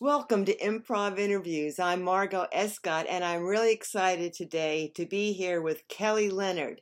[0.00, 1.78] Welcome to Improv Interviews.
[1.78, 6.80] I'm Margot Escott, and I'm really excited today to be here with Kelly Leonard.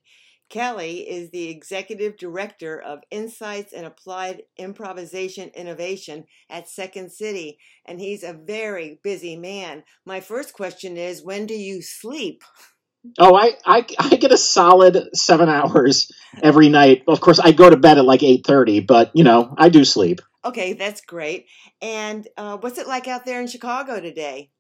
[0.49, 8.01] Kelly is the Executive Director of Insights and Applied Improvisation Innovation at Second City, and
[8.01, 9.85] he's a very busy man.
[10.07, 12.43] My first question is when do you sleep?
[13.19, 16.11] Oh, I, I I get a solid seven hours
[16.43, 17.03] every night.
[17.07, 19.85] Of course, I go to bed at like eight thirty, but you know I do
[19.85, 20.23] sleep.
[20.45, 21.47] Okay, that's great.
[21.81, 24.51] And uh, what's it like out there in Chicago today?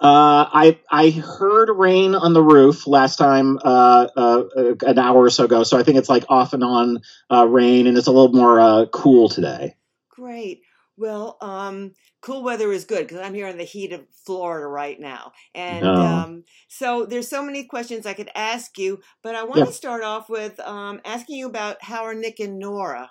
[0.00, 4.44] Uh, I I heard rain on the roof last time uh, uh,
[4.86, 7.00] an hour or so ago, so I think it's like off and on
[7.32, 9.74] uh, rain, and it's a little more uh, cool today.
[10.10, 10.62] Great.
[10.96, 14.98] Well, um, cool weather is good because I'm here in the heat of Florida right
[14.98, 16.04] now, and No.
[16.04, 19.00] um, so there's so many questions I could ask you.
[19.22, 19.66] But I want Yeah.
[19.66, 23.10] to start off with um, asking you about how are Nick and Nora?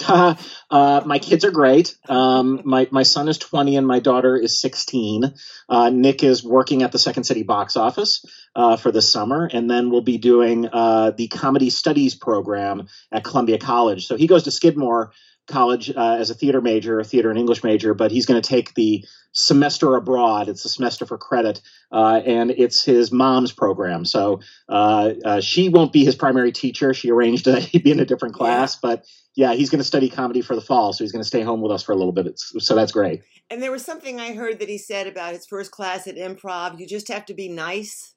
[0.08, 1.96] uh, my kids are great.
[2.08, 5.34] Um, my my son is twenty and my daughter is sixteen.
[5.68, 9.68] Uh, Nick is working at the Second City box office uh, for the summer, and
[9.68, 14.06] then we'll be doing uh, the comedy studies program at Columbia College.
[14.06, 15.12] So he goes to Skidmore
[15.48, 18.48] College uh, as a theater major, a theater and English major, but he's going to
[18.48, 20.48] take the semester abroad.
[20.48, 21.60] It's a semester for credit,
[21.90, 24.04] uh, and it's his mom's program.
[24.04, 26.94] So uh, uh, she won't be his primary teacher.
[26.94, 29.04] She arranged that he'd be in a different class, but
[29.34, 31.60] yeah, he's going to study comedy for the fall, so he's going to stay home
[31.60, 32.26] with us for a little bit.
[32.26, 33.22] It's, so that's great.
[33.50, 36.78] And there was something I heard that he said about his first class at improv.
[36.78, 38.14] You just have to be nice.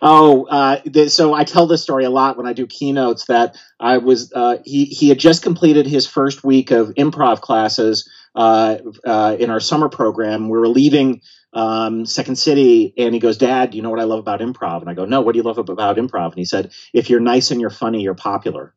[0.00, 3.26] Oh, uh, th- so I tell this story a lot when I do keynotes.
[3.26, 8.08] That I was uh, he he had just completed his first week of improv classes
[8.34, 10.48] uh, uh, in our summer program.
[10.48, 14.20] We were leaving um, Second City, and he goes, "Dad, you know what I love
[14.20, 16.72] about improv?" And I go, "No, what do you love about improv?" And he said,
[16.92, 18.74] "If you're nice and you're funny, you're popular."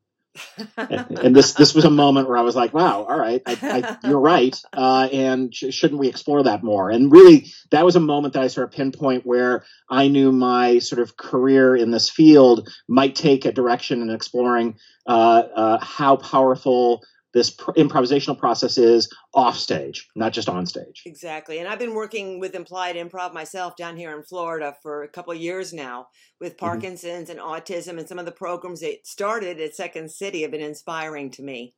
[0.78, 3.58] And, and this this was a moment where I was like, "Wow, all right, I,
[3.62, 6.90] I, you're right." Uh, and sh- shouldn't we explore that more?
[6.90, 10.80] And really, that was a moment that I sort of pinpoint where I knew my
[10.80, 14.78] sort of career in this field might take a direction in exploring
[15.08, 17.04] uh, uh, how powerful
[17.34, 21.04] this pr- improvisational process is off stage, not just on stage.
[21.06, 21.60] Exactly.
[21.60, 25.34] And I've been working with applied improv myself down here in Florida for a couple
[25.34, 26.08] of years now
[26.40, 26.66] with Mm-hmm.
[26.66, 27.98] Parkinson's and autism.
[27.98, 31.74] And some of the programs that started at Second City have been inspiring to me.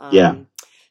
[0.00, 0.34] Um, Yeah.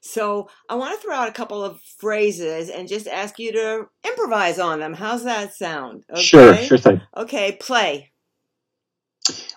[0.05, 3.87] So I want to throw out a couple of phrases and just ask you to
[4.05, 4.93] improvise on them.
[4.93, 6.03] How's that sound?
[6.17, 7.01] Sure, sure thing.
[7.15, 8.11] Okay, play.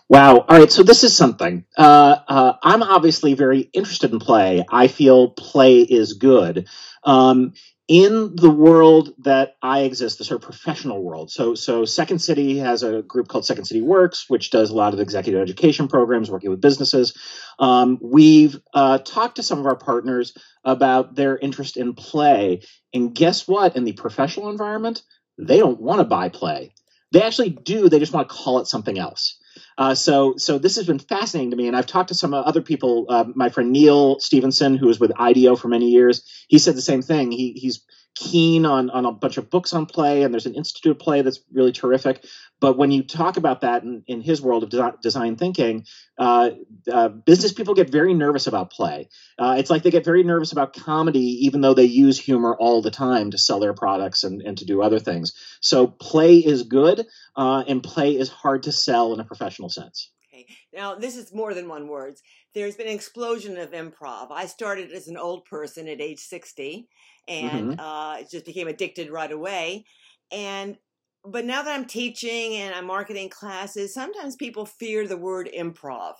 [0.08, 0.38] Wow.
[0.48, 0.70] All right.
[0.70, 1.64] So this is something.
[1.76, 4.64] Uh, uh, I'm obviously very interested in play.
[4.70, 6.68] I feel play is good.
[7.02, 7.54] Um,
[7.88, 11.30] in the world that I exist, the sort of professional world.
[11.30, 14.92] So, so Second City has a group called Second City Works, which does a lot
[14.92, 17.16] of executive education programs, working with businesses.
[17.60, 22.62] Um, we've uh, talked to some of our partners about their interest in play,
[22.92, 23.76] and guess what?
[23.76, 25.02] In the professional environment,
[25.38, 26.74] they don't want to buy play.
[27.12, 27.88] They actually do.
[27.88, 29.38] They just want to call it something else.
[29.78, 32.62] Uh, so, so this has been fascinating to me, and I've talked to some other
[32.62, 33.06] people.
[33.08, 36.82] Uh, my friend Neil Stevenson, who was with IDEO for many years, he said the
[36.82, 37.30] same thing.
[37.30, 37.84] He, he's
[38.16, 41.22] keen on on a bunch of books on play, and there's an institute of play
[41.22, 42.24] that's really terrific.
[42.58, 45.84] But when you talk about that in, in his world of desi- design thinking,
[46.18, 46.50] uh,
[46.90, 49.10] uh, business people get very nervous about play.
[49.38, 52.80] Uh, it's like they get very nervous about comedy, even though they use humor all
[52.80, 55.34] the time to sell their products and, and to do other things.
[55.60, 57.06] So play is good,
[57.36, 60.10] uh, and play is hard to sell in a professional sense.
[60.36, 60.46] Okay.
[60.72, 62.22] Now, this is more than one words.
[62.54, 64.28] There's been an explosion of improv.
[64.30, 66.88] I started as an old person at age 60
[67.28, 69.84] and uh, just became addicted right away.
[70.30, 70.78] And
[71.24, 76.14] but now that I'm teaching and I'm marketing classes, sometimes people fear the word improv.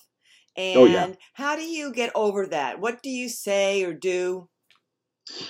[0.56, 1.09] And Oh, yeah.
[1.34, 2.81] how do you get over that?
[2.81, 4.49] What do you say or do?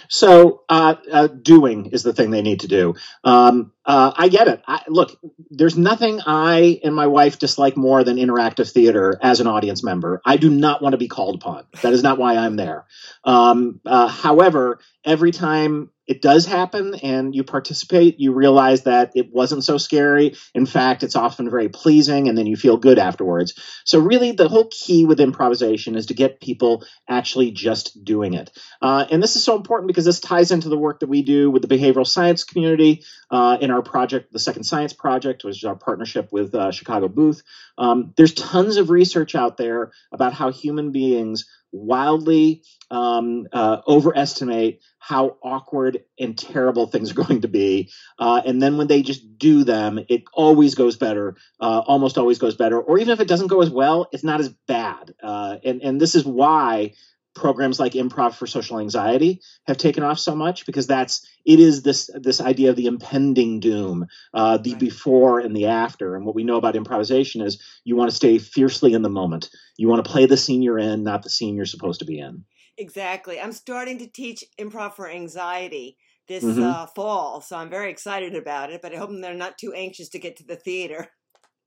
[0.08, 2.94] So uh, uh, doing is the thing they need to do.
[3.24, 4.62] Um, uh, I get it.
[4.66, 5.18] I, look,
[5.50, 10.20] there's nothing I and my wife dislike more than interactive theater as an audience member.
[10.24, 11.64] I do not want to be called upon.
[11.82, 12.86] That is not why I'm there.
[13.24, 19.32] Um, uh, however, every time it does happen and you participate, you realize that it
[19.32, 20.36] wasn't so scary.
[20.54, 23.54] In fact, it's often very pleasing, and then you feel good afterwards.
[23.84, 28.50] So, really, the whole key with improvisation is to get people actually just doing it.
[28.80, 31.50] Uh, and this is so important because this ties into the work that we do
[31.50, 35.64] with the behavioral science community uh, in our project, the Second Science Project, which is
[35.64, 37.42] our partnership with uh, Chicago Booth.
[37.78, 44.80] Um, there's tons of research out there about how human beings wildly um, uh, overestimate
[44.98, 47.90] how awkward and terrible things are going to be.
[48.18, 52.38] Uh, and then when they just do them, it always goes better, uh, almost always
[52.38, 52.80] goes better.
[52.80, 55.14] Or even if it doesn't go as well, it's not as bad.
[55.22, 56.94] Uh, and, and this is why
[57.36, 61.82] programs like improv for social anxiety have taken off so much because that's it is
[61.82, 64.80] this this idea of the impending doom uh, the right.
[64.80, 66.16] before and the after.
[66.16, 69.50] And what we know about improvisation is you want to stay fiercely in the moment.
[69.76, 72.18] You want to play the scene you're in not the scene you're supposed to be
[72.18, 72.44] in.
[72.78, 73.40] Exactly.
[73.40, 75.96] I'm starting to teach improv for anxiety
[76.28, 76.62] this mm-hmm.
[76.62, 80.08] uh, fall so i'm very excited about it but i hope they're not too anxious
[80.08, 81.08] to get to the theater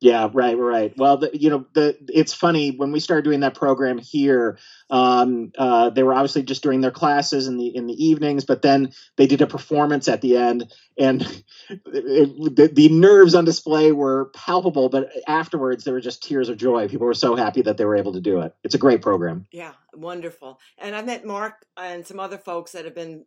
[0.01, 0.93] Yeah, right, right.
[0.97, 4.57] Well, the, you know, the it's funny when we started doing that program here.
[4.89, 8.61] Um, uh, they were obviously just doing their classes in the in the evenings, but
[8.61, 11.21] then they did a performance at the end, and
[11.69, 14.87] it, the, the nerves on display were palpable.
[14.87, 16.87] But afterwards, there were just tears of joy.
[16.87, 18.55] People were so happy that they were able to do it.
[18.63, 19.47] It's a great program.
[19.51, 20.61] Yeah, wonderful.
[20.77, 23.25] And I met Mark and some other folks that have been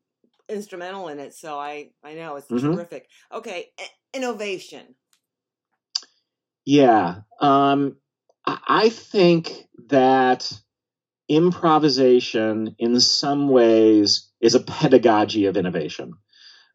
[0.49, 2.73] instrumental in it, so I I know it's mm-hmm.
[2.73, 3.09] terrific.
[3.31, 3.67] Okay,
[4.15, 4.95] innovation
[6.65, 7.21] yeah.
[7.41, 7.97] Um,
[8.47, 10.53] I think that
[11.29, 16.15] improvisation, in some ways, is a pedagogy of innovation.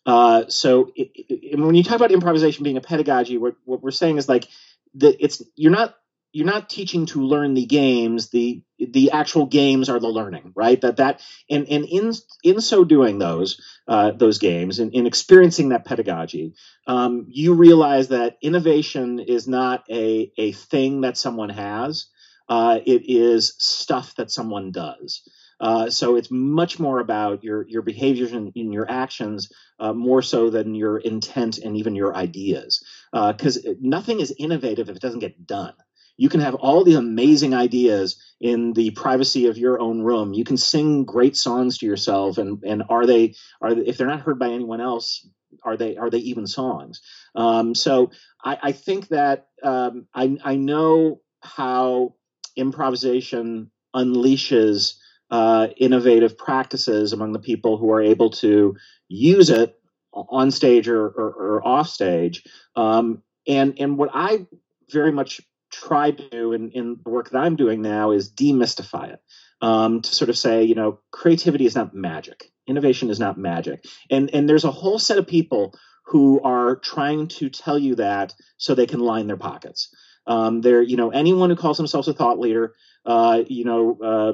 [0.06, 3.92] Uh, so, it, it, when you talk about improvisation being a pedagogy, what, what we're
[3.92, 4.48] saying is like
[4.96, 5.96] that it's you're not
[6.38, 8.30] you're not teaching to learn the games.
[8.30, 10.80] The the actual games are the learning right?
[10.80, 11.20] That that
[11.50, 12.14] and and in
[12.44, 16.54] in so doing those uh, those games and in experiencing that pedagogy
[16.86, 22.06] um, you realize that innovation is not a a thing that someone has.
[22.48, 25.28] Uh, it is stuff that someone does.
[25.60, 30.22] Uh, so it's much more about your your behaviors and, and your actions uh, more
[30.22, 32.84] so than your intent and even your ideas.
[33.12, 35.74] Because uh, nothing is innovative if it doesn't get done
[36.18, 40.34] you can have all these amazing ideas in the privacy of your own room.
[40.34, 44.22] You can sing great songs to yourself, and and are they are if they're not
[44.22, 45.28] heard by anyone else,
[45.64, 47.02] are they are they even songs?
[47.36, 48.12] Um, so
[48.44, 52.16] I, I, think that um, I I know how
[52.56, 54.96] improvisation unleashes
[55.30, 58.76] uh, innovative practices among the people who are able to
[59.08, 59.80] use it
[60.14, 62.44] on stage or, or, or off stage.
[62.76, 64.46] Um, and and what I
[64.90, 65.42] very much
[65.86, 69.20] try to do in, in the work that I'm doing now is demystify it.
[69.60, 72.52] Um, to sort of say, you know, creativity is not magic.
[72.68, 73.84] Innovation is not magic.
[74.12, 75.74] And and there's a whole set of people
[76.06, 79.90] who are trying to tell you that so they can line their pockets.
[80.28, 82.76] Um, they're, you know, anyone who calls themselves a thought leader,
[83.06, 84.34] uh, you know, uh,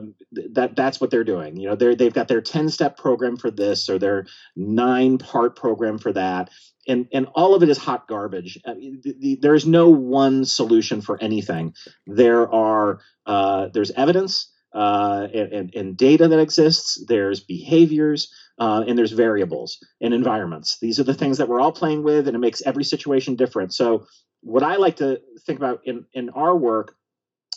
[0.54, 1.58] that that's what they're doing.
[1.58, 4.26] You know, they they've got their ten step program for this or their
[4.56, 6.50] nine part program for that,
[6.88, 8.60] and and all of it is hot garbage.
[8.66, 11.76] I mean, the, the, there is no one solution for anything.
[12.08, 17.04] There are uh, there's evidence uh, and, and, and, data that exists.
[17.08, 18.34] There's behaviors.
[18.60, 20.78] Uh, and there's variables and environments.
[20.80, 23.74] These are the things that we're all playing with, and it makes every situation different.
[23.74, 24.06] So,
[24.42, 26.96] what I like to think about in, in our work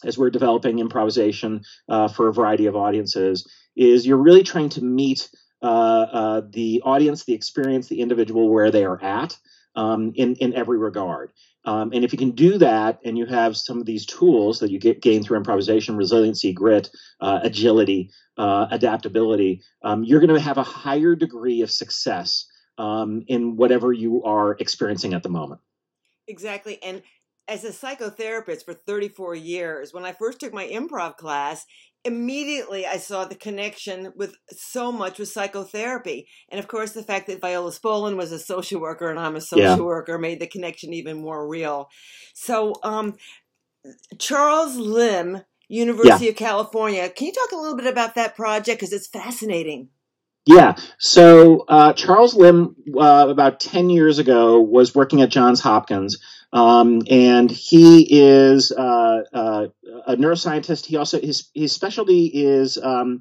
[0.05, 3.47] as we're developing improvisation uh, for a variety of audiences
[3.77, 5.29] is you're really trying to meet
[5.63, 9.37] uh, uh, the audience, the experience, the individual where they are at
[9.75, 11.33] um, in in every regard.
[11.67, 14.71] Um, and if you can do that, and you have some of these tools that
[14.71, 16.89] you get gain through improvisation, resiliency, grit,
[17.21, 22.47] uh, agility, uh, adaptability, um, you're going to have a higher degree of success
[22.79, 25.61] um, in whatever you are experiencing at the moment.
[26.29, 27.03] Exactly, and
[27.49, 31.65] as a psychotherapist for 34 years, when I first took my improv class,
[32.07, 36.29] immediately I saw the connection with so much with psychotherapy.
[36.49, 39.41] And of course, the fact that Viola Spolin was a social worker and I'm a
[39.41, 39.77] social yeah.
[39.77, 41.89] worker made the connection even more real.
[42.35, 43.17] So, um,
[44.19, 46.31] Charles Limb, University yeah.
[46.31, 48.81] of California, can you talk a little bit about that project?
[48.81, 49.89] Because it's fascinating.
[50.47, 50.77] Yeah.
[50.99, 56.19] So uh, Charles Limb, uh, about 10 years ago, was working at Johns Hopkins
[56.53, 59.67] um, and he is uh, uh,
[60.07, 60.87] a neuroscientist.
[60.87, 63.21] He also his his specialty is um,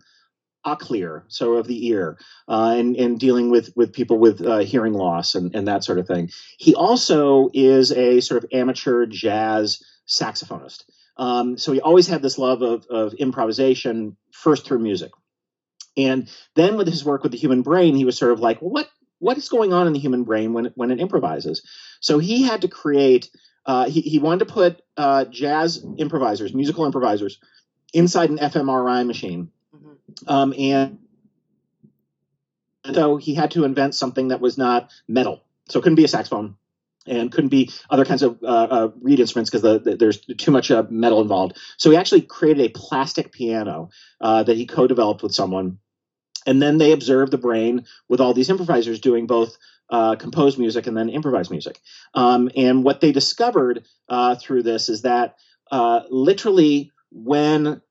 [0.65, 2.17] cochlear, so of the ear,
[2.48, 6.00] uh, and and dealing with with people with uh, hearing loss and and that sort
[6.00, 6.29] of thing.
[6.58, 10.84] He also is a sort of amateur jazz saxophonist.
[11.17, 15.12] Um, so he always had this love of, of improvisation first through music.
[15.98, 18.72] And then with his work with the human brain, he was sort of like, well,
[18.72, 21.62] what what is going on in the human brain when when it improvises.
[22.00, 23.30] So he had to create.
[23.66, 27.40] Uh, he he wanted to put uh, jazz improvisers, musical improvisers,
[27.94, 30.30] inside an fMRI machine, mm-hmm.
[30.30, 31.00] um, and
[32.94, 35.42] so he had to invent something that was not metal.
[35.70, 36.58] So it couldn't be a saxophone
[37.08, 40.52] and couldn't be other kinds of uh, uh, reed instruments because the, the, there's too
[40.52, 41.58] much uh, metal involved.
[41.78, 43.90] So he actually created a plastic piano
[44.22, 45.80] uh, that he co-developed with someone
[46.46, 49.58] and then they observed the brain with all these improvisers doing both
[49.90, 51.80] uh, composed music and then improvised music.
[52.14, 55.36] Um, and what they discovered uh, through this is that
[55.72, 57.82] uh, literally when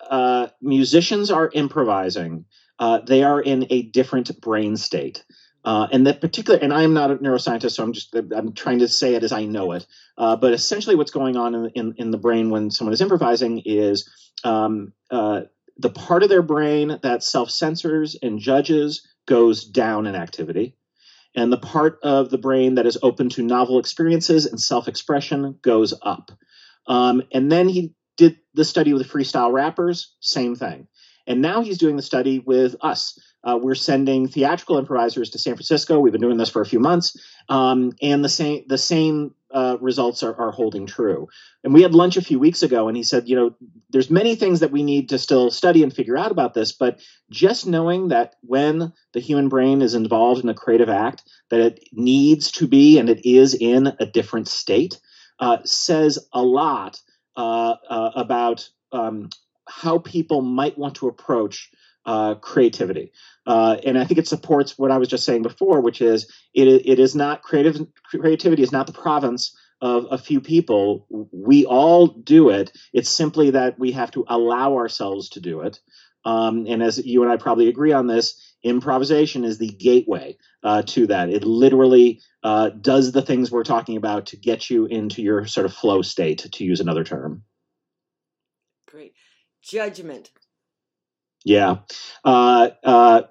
[0.00, 2.44] uh, musicians are improvising,
[2.78, 5.24] uh, they are in a different brain state.
[5.64, 8.88] Uh, and that particular, and I'm not a neuroscientist, so I'm just I'm trying to
[8.88, 9.86] say it as I know it.
[10.14, 14.06] But essentially, what's going on in, in, in the brain when someone is improvising is
[14.44, 14.92] um,
[15.76, 20.76] the part of their brain that self censors and judges goes down in activity,
[21.34, 25.58] and the part of the brain that is open to novel experiences and self expression
[25.62, 26.30] goes up.
[26.86, 30.86] Um, and then he did the study with freestyle rappers, same thing.
[31.26, 33.18] And now he's doing the study with us.
[33.44, 36.00] Uh, we're sending theatrical improvisers to San Francisco.
[36.00, 37.16] We've been doing this for a few months,
[37.48, 41.28] um, and the same the same uh, results are, are, holding true.
[41.62, 43.54] And we had lunch a few weeks ago, and he said, you know,
[43.90, 47.00] there's many things that we need to still study and figure out about this, but
[47.30, 51.84] just knowing that when the human brain is involved in a creative act, that it
[51.92, 54.98] needs to be and it is in a different state,
[55.38, 57.00] uh, says a lot
[57.36, 59.28] uh, uh, about um,
[59.68, 61.70] how people might want to approach
[62.06, 63.12] uh, creativity.
[63.46, 66.68] Uh, and I think it supports what I was just saying before, which is it,
[66.68, 71.06] it is not creative creativity is not the province of a few people.
[71.30, 72.72] We all do it.
[72.92, 75.78] It's simply that we have to allow ourselves to do it.
[76.24, 80.82] Um, and as you and I probably agree on this, improvisation is the gateway uh,
[80.82, 81.28] to that.
[81.28, 85.66] It literally uh, does the things we're talking about to get you into your sort
[85.66, 87.42] of flow state, to use another term.
[88.88, 89.12] Great.
[89.62, 90.30] Judgment.
[91.44, 91.76] Yeah.
[92.24, 93.22] Uh, uh,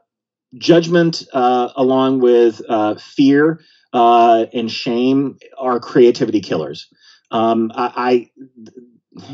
[0.57, 3.61] judgment, uh, along with uh, fear
[3.93, 6.87] uh, and shame, are creativity killers.
[7.31, 8.31] Um, I, I,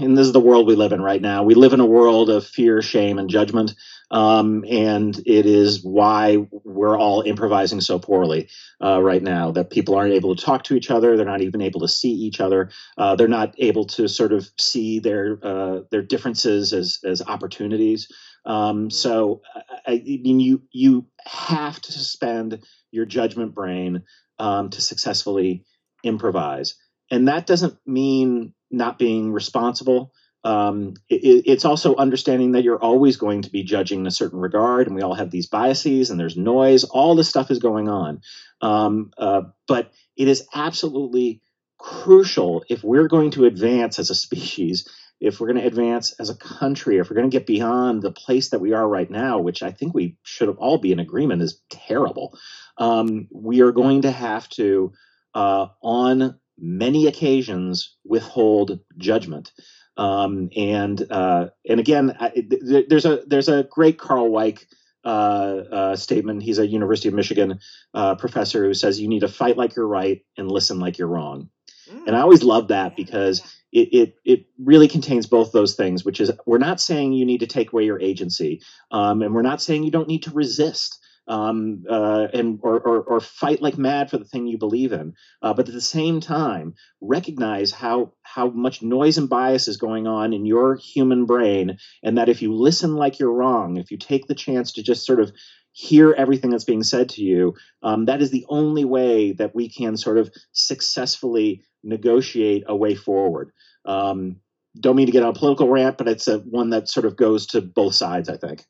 [0.02, 1.44] and this is the world we live in right now.
[1.44, 3.74] We live in a world of fear, shame, and judgment.
[4.12, 8.50] Um, and it is why we're all improvising so poorly
[8.84, 11.16] uh, right now that people aren't able to talk to each other.
[11.16, 12.72] They're not even able to see each other.
[12.98, 18.08] Uh, they're not able to sort of see their uh, their differences as as opportunities.
[18.46, 18.89] Um, mm-hmm.
[18.89, 19.41] so
[19.86, 24.03] I, I, mean, you you have to suspend your judgment brain
[24.38, 25.65] um, to successfully
[26.03, 26.75] improvise,
[27.12, 30.13] and that doesn't mean not being responsible.
[30.43, 34.39] Um, it, it's also understanding that you're always going to be judging in a certain
[34.39, 36.86] regard, and we all have these biases, and there's noise.
[36.86, 38.22] All this stuff is going on,
[38.62, 41.41] um, uh, but it is absolutely
[41.77, 44.88] crucial if we're going to advance as a species
[45.20, 48.12] if we're going to advance as a country, if we're going to get beyond the
[48.12, 51.42] place that we are right now, which I think we should all be in agreement
[51.42, 52.38] is terrible,
[52.78, 54.94] um, we are going to have to,
[55.34, 59.52] uh, on many occasions, withhold judgment.
[59.98, 64.66] Um, and uh, and again, I, th- there's a there's a great Karl Weick
[65.04, 66.44] uh, uh, statement.
[66.44, 67.60] He's a University of Michigan
[67.94, 71.10] uh, professor who says you need to fight like you're right and listen like you're
[71.10, 71.50] wrong.
[71.92, 72.08] Mm.
[72.08, 76.20] And I always love that because it, it, it really contains both those things, which
[76.20, 78.62] is we're not saying you need to take away your agency,
[78.92, 81.00] um, and we're not saying you don't need to resist.
[81.28, 85.14] Um, uh, and or, or, or, fight like mad for the thing you believe in.
[85.44, 90.08] Uh, but at the same time, recognize how how much noise and bias is going
[90.08, 93.98] on in your human brain, and that if you listen like you're wrong, if you
[94.00, 95.32] take the chance to just sort of
[95.72, 99.70] hear everything that's being said to you, um, that is the only way that we
[99.70, 103.52] can sort of successfully negotiate a way forward.
[103.86, 104.38] Um,
[104.80, 107.16] don't mean to get on a political rant, but it's a one that sort of
[107.16, 108.66] goes to both sides, I think.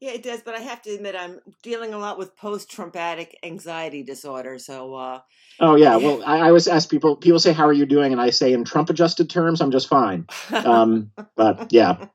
[0.00, 4.02] Yeah, it does, but I have to admit I'm dealing a lot with post-traumatic anxiety
[4.02, 4.58] disorder.
[4.58, 4.94] So.
[4.94, 5.20] Uh,
[5.60, 7.16] oh yeah, well, I, I always ask people.
[7.16, 10.26] People say, "How are you doing?" And I say, in Trump-adjusted terms, I'm just fine.
[10.52, 12.06] Um, but yeah.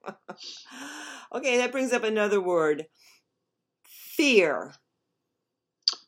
[1.35, 2.87] okay, that brings up another word:
[4.15, 4.73] fear.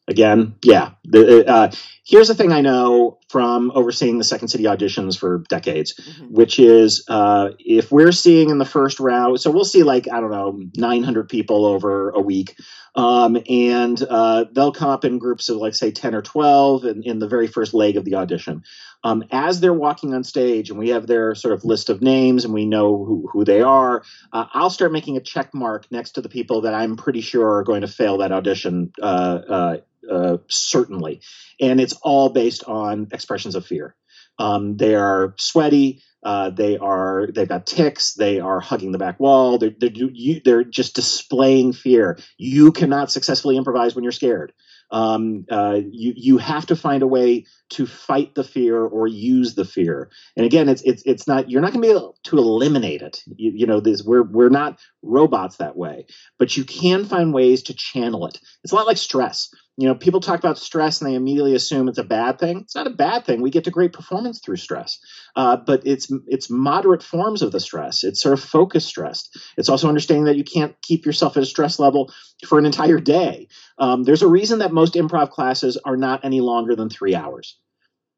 [0.07, 0.91] Again yeah.
[1.03, 1.71] The, uh,
[2.05, 6.33] here's the thing i know from overseeing the second city auditions for decades mm-hmm.
[6.33, 10.21] which is uh, if we're seeing in the first round so we'll see like i
[10.21, 12.57] don't know 900 people over a week.
[12.95, 17.03] Um, and uh, they'll come up in groups of like say 10 or 12 in,
[17.03, 18.63] in the very first leg of the audition
[19.03, 22.45] um, as they're walking on stage and we have their sort of list of names
[22.45, 26.11] and we know who, who they are uh, i'll start making a check mark next
[26.11, 29.77] to the people that i'm pretty sure are going to fail that audition uh, uh,
[30.09, 31.21] uh, certainly.
[31.59, 33.95] And it's all based on expressions of fear.
[34.39, 36.01] Um, they are sweaty.
[36.27, 38.15] Uh, they are they've got ticks.
[38.15, 39.57] They are hugging the back wall.
[39.57, 42.19] They're they're, you, they're just displaying fear.
[42.37, 44.51] You cannot successfully improvise when you're scared.
[44.91, 49.55] Um, uh, you you have to find a way to fight the fear or use
[49.55, 50.09] the fear.
[50.35, 53.23] And again, it's it's it's not you're not going to be able to eliminate it.
[53.27, 56.07] You, you know, this we're we're not robots that way,
[56.37, 58.37] but you can find ways to channel it.
[58.65, 61.87] It's a lot like stress you know, people talk about stress and they immediately assume
[61.87, 62.61] it's a bad thing.
[62.61, 63.41] It's not a bad thing.
[63.41, 64.99] We get to great performance through stress,
[65.35, 68.03] uh, but it's it's moderate forms of the stress.
[68.03, 69.37] It's sort of focus stressed.
[69.57, 72.11] It's also understanding that you can't keep yourself at a stress level
[72.47, 73.47] for an entire day.
[73.77, 77.57] Um, there's a reason that most improv classes are not any longer than three hours.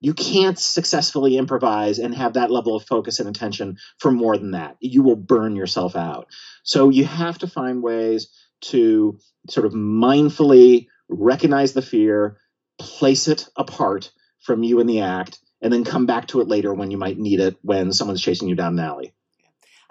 [0.01, 4.51] You can't successfully improvise and have that level of focus and attention for more than
[4.51, 4.77] that.
[4.79, 6.27] You will burn yourself out.
[6.63, 8.29] So you have to find ways
[8.61, 12.37] to sort of mindfully recognize the fear,
[12.79, 16.73] place it apart from you in the act, and then come back to it later
[16.73, 19.13] when you might need it when someone's chasing you down an alley.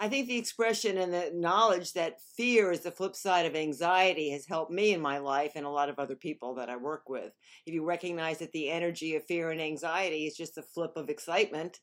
[0.01, 4.31] I think the expression and the knowledge that fear is the flip side of anxiety
[4.31, 7.09] has helped me in my life and a lot of other people that I work
[7.09, 7.33] with.
[7.67, 11.11] If you recognize that the energy of fear and anxiety is just a flip of
[11.11, 11.81] excitement,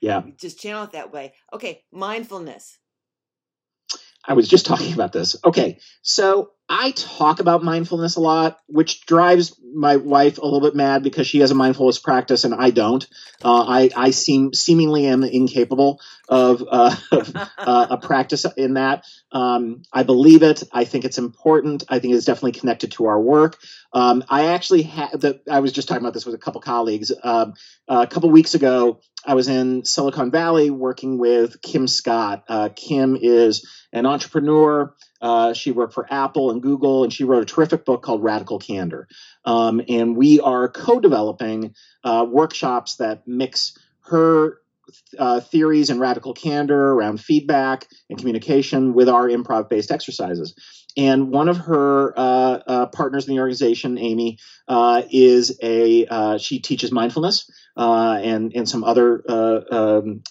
[0.00, 1.34] yeah, just channel it that way.
[1.52, 2.78] Okay, mindfulness.
[4.24, 5.36] I was just talking about this.
[5.44, 10.74] Okay, so I talk about mindfulness a lot, which drives my wife a little bit
[10.74, 13.06] mad because she has a mindfulness practice and I don't.
[13.42, 19.04] Uh, I, I seem seemingly am incapable of, uh, of uh, a practice in that.
[19.32, 20.62] Um, I believe it.
[20.70, 21.84] I think it's important.
[21.88, 23.56] I think it's definitely connected to our work.
[23.94, 25.40] Um, I actually had the.
[25.50, 27.12] I was just talking about this with a couple colleagues.
[27.22, 27.54] Um,
[27.88, 32.44] a couple weeks ago, I was in Silicon Valley working with Kim Scott.
[32.48, 34.94] Uh, Kim is an entrepreneur.
[35.20, 38.58] Uh, she worked for Apple and Google, and she wrote a terrific book called Radical
[38.58, 39.08] Candor.
[39.44, 44.60] Um, and we are co developing uh, workshops that mix her
[45.18, 50.54] uh, theories and radical candor around feedback and communication with our improv based exercises.
[50.98, 56.38] And one of her uh, uh, partners in the organization, Amy, uh, is a uh,
[56.38, 60.22] she teaches mindfulness uh, and and some other um,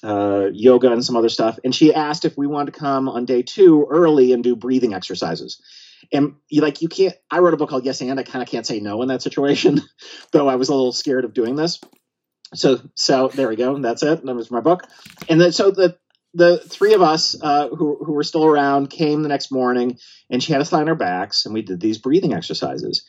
[0.53, 1.57] yoga and some other stuff.
[1.63, 4.93] And she asked if we wanted to come on day two early and do breathing
[4.93, 5.61] exercises
[6.13, 8.47] and you like you can't i wrote a book called yes and i kind of
[8.47, 9.81] can't say no in that situation
[10.31, 11.79] though i was a little scared of doing this
[12.53, 13.77] so so there we go.
[13.79, 14.25] That's it.
[14.25, 14.83] That was my book.
[15.27, 15.97] And then so the
[16.33, 19.97] the three of us uh, who who were still around came the next morning,
[20.29, 23.05] and she had us lie on our backs, and we did these breathing exercises,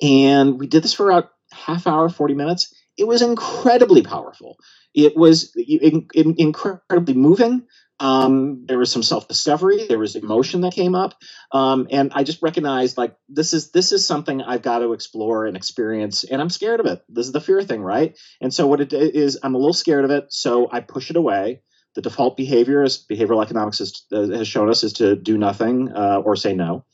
[0.00, 2.74] and we did this for about half hour, forty minutes.
[2.96, 4.58] It was incredibly powerful.
[4.92, 7.66] It was in, in, incredibly moving.
[8.00, 12.42] Um, there was some self-discovery there was emotion that came up um, and i just
[12.42, 16.48] recognized like this is this is something i've got to explore and experience and i'm
[16.48, 19.56] scared of it this is the fear thing right and so what it is i'm
[19.56, 21.60] a little scared of it so i push it away
[21.98, 25.90] the default behavior as behavioral economics has, uh, has shown us is to do nothing
[25.92, 26.84] uh, or say no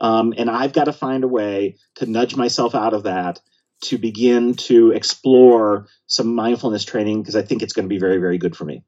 [0.00, 3.40] um, and i've got to find a way to nudge myself out of that
[3.82, 8.16] to begin to explore some mindfulness training because i think it's going to be very
[8.16, 8.82] very good for me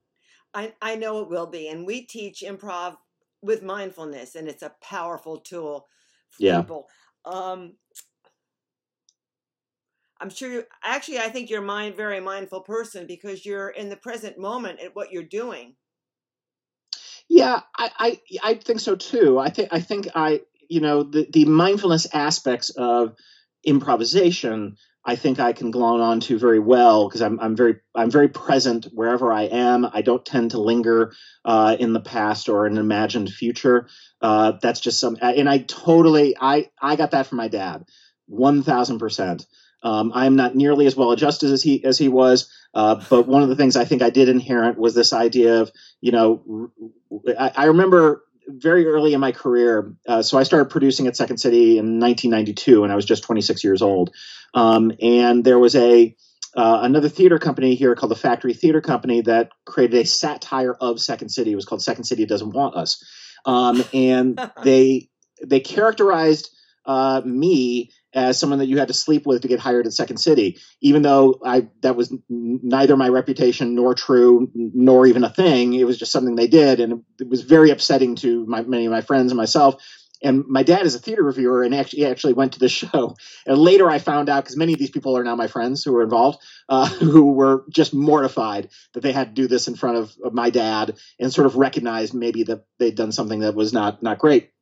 [0.56, 1.68] I, I know it will be.
[1.68, 2.96] And we teach improv
[3.42, 5.86] with mindfulness, and it's a powerful tool
[6.30, 6.62] for yeah.
[6.62, 6.88] people.
[7.26, 7.74] Um,
[10.20, 13.88] I'm sure you actually I think you're a mind very mindful person because you're in
[13.88, 15.76] the present moment at what you're doing.
[17.28, 19.38] Yeah, I, I I think so too.
[19.38, 23.14] I think I think I you know the, the mindfulness aspects of
[23.64, 24.76] improvisation
[25.08, 28.28] I think I can glom on to very well because I'm, I'm very I'm very
[28.28, 29.88] present wherever I am.
[29.90, 31.12] I don't tend to linger
[31.44, 33.86] uh, in the past or an imagined future.
[34.20, 37.84] Uh, that's just some, and I totally I I got that from my dad,
[38.26, 39.46] one thousand percent.
[39.82, 43.42] Um, I'm not nearly as well adjusted as he as he was, uh, but one
[43.42, 46.70] of the things I think I did inherent was this idea of you know
[47.38, 49.94] I, I remember very early in my career.
[50.06, 53.64] Uh, so I started producing at Second City in 1992, and I was just 26
[53.64, 54.14] years old.
[54.54, 56.14] Um, and there was a
[56.56, 61.00] uh, another theater company here called the Factory Theater Company that created a satire of
[61.00, 61.52] Second City.
[61.52, 63.04] It was called Second City Doesn't Want Us,
[63.44, 65.10] um, and they
[65.44, 66.50] they characterized
[66.86, 70.16] uh, me as someone that you had to sleep with to get hired at Second
[70.16, 75.74] City, even though I that was neither my reputation nor true nor even a thing.
[75.74, 78.92] It was just something they did, and it was very upsetting to my, many of
[78.92, 79.82] my friends and myself.
[80.22, 83.16] And my dad is a theater reviewer, and actually actually went to the show.
[83.44, 85.92] And later, I found out because many of these people are now my friends who
[85.92, 86.38] were involved,
[86.70, 90.32] uh, who were just mortified that they had to do this in front of, of
[90.32, 94.18] my dad, and sort of recognized maybe that they'd done something that was not not
[94.18, 94.52] great.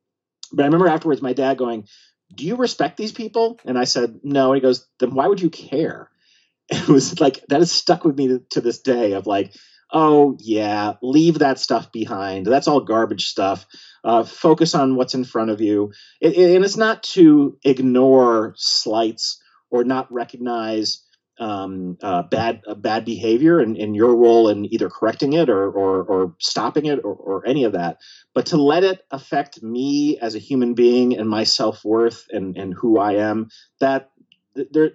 [0.51, 1.87] But I remember afterwards, my dad going,
[2.33, 3.59] do you respect these people?
[3.65, 4.51] And I said, no.
[4.51, 6.09] And he goes, then why would you care?
[6.67, 9.53] It was like, that has stuck with me to, to this day of like,
[9.93, 12.47] oh, yeah, leave that stuff behind.
[12.47, 13.67] That's all garbage stuff.
[14.03, 15.93] Uh, focus on what's in front of you.
[16.19, 21.04] It, it, and it's not to ignore slights or not recognize
[21.39, 25.69] um, uh, bad uh, bad behavior and, and, your role in either correcting it or
[25.69, 27.97] or, or stopping it or, or, any of that,
[28.33, 32.55] but to let it affect me as a human being and my self worth and
[32.57, 33.49] and who I am.
[33.79, 34.11] That
[34.55, 34.91] there,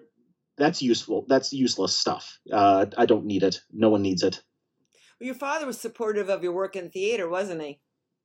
[0.57, 1.27] that's useful.
[1.29, 2.39] That's useless stuff.
[2.51, 3.61] Uh, I don't need it.
[3.73, 4.43] No one needs it.
[5.21, 7.81] Well, your father was supportive of your work in theater, wasn't he?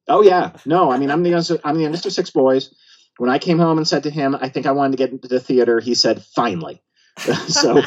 [0.08, 0.91] Oh yeah, no.
[0.91, 2.73] I mean, I'm the youngest, I'm the youngest of six boys.
[3.17, 5.28] When I came home and said to him, "I think I wanted to get into
[5.28, 6.82] the theater," he said, "Finally."
[7.47, 7.82] so,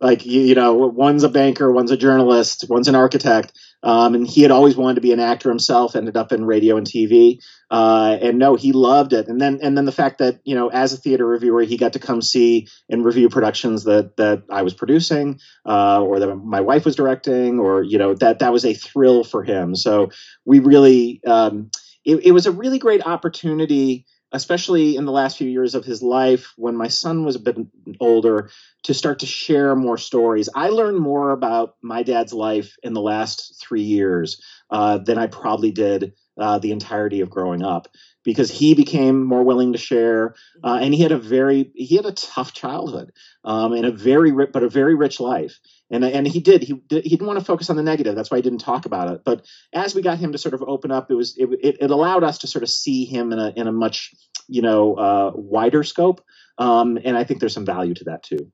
[0.00, 4.26] like you, you, know, one's a banker, one's a journalist, one's an architect, um, and
[4.26, 5.96] he had always wanted to be an actor himself.
[5.96, 7.38] Ended up in radio and TV,
[7.70, 9.28] uh, and no, he loved it.
[9.28, 11.94] And then, and then the fact that you know, as a theater reviewer, he got
[11.94, 16.60] to come see and review productions that that I was producing, uh, or that my
[16.60, 19.74] wife was directing, or you know, that that was a thrill for him.
[19.74, 20.10] So
[20.44, 21.70] we really, um,
[22.04, 26.02] it, it was a really great opportunity especially in the last few years of his
[26.02, 27.56] life when my son was a bit
[27.98, 28.50] older
[28.84, 30.48] to start to share more stories.
[30.54, 34.40] I learned more about my dad's life in the last three years
[34.70, 37.88] uh, than i probably did uh, the entirety of growing up
[38.24, 42.06] because he became more willing to share uh, and he had a very he had
[42.06, 43.12] a tough childhood
[43.44, 45.58] um, and a very rich, but a very rich life.
[45.90, 48.14] And and he did he did, he didn't want to focus on the negative.
[48.14, 49.22] That's why he didn't talk about it.
[49.24, 51.90] But as we got him to sort of open up it was it, it, it
[51.90, 54.14] allowed us to sort of see him in a in a much
[54.48, 56.24] you know uh, wider scope
[56.58, 58.50] um, and i think there's some value to that too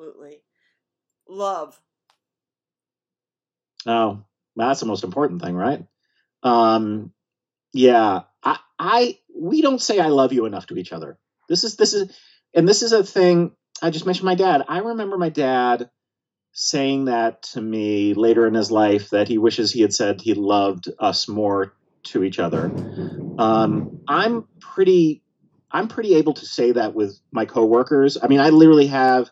[0.00, 0.42] absolutely
[1.28, 1.78] love
[3.86, 4.22] oh
[4.56, 5.84] that's the most important thing right
[6.42, 7.12] um
[7.72, 11.18] yeah I, I we don't say I love you enough to each other.
[11.48, 12.16] This is this is
[12.54, 14.64] and this is a thing I just mentioned my dad.
[14.68, 15.90] I remember my dad
[16.52, 20.34] saying that to me later in his life that he wishes he had said he
[20.34, 22.64] loved us more to each other.
[23.38, 25.22] Um, I'm pretty
[25.70, 28.18] I'm pretty able to say that with my coworkers.
[28.20, 29.30] I mean, I literally have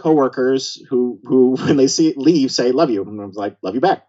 [0.00, 3.80] coworkers who who when they see leave say love you and I'm like love you
[3.80, 4.06] back.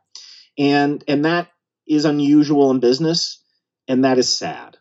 [0.58, 1.50] And and that
[1.88, 3.44] is unusual in business
[3.88, 4.78] and that is sad.